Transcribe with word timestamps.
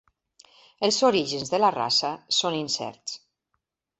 Els 0.87 0.95
orígens 1.09 1.51
de 1.51 1.59
la 1.63 1.69
raça 1.75 2.11
són 2.37 2.57
incerts. 2.63 3.17